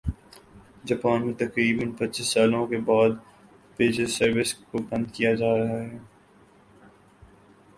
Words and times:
Japan 0.87 1.19
میں 1.25 1.33
تقریبا 1.41 1.85
ًپچيس 1.89 2.27
سالوں 2.33 2.65
کے 2.67 2.77
بعد 2.87 3.11
پیجر 3.77 4.07
سروس 4.15 4.53
کو 4.69 4.77
بند 4.89 5.05
کیا 5.15 5.33
جا 5.35 5.51
رہا 5.57 5.79
ہے 5.81 5.97